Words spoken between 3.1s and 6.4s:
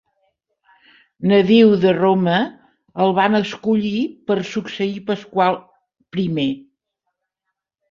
van escollir per succeir Pasqual I.